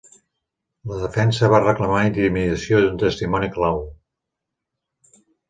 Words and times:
La 0.91 0.95
defensa 1.01 1.49
va 1.55 1.59
reclamar 1.63 1.99
intimidació 2.07 2.81
d'un 2.87 2.97
testimoni 3.05 3.51
clau. 3.59 3.79